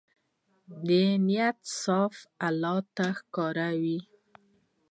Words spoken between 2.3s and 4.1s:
الله ته ښکاري.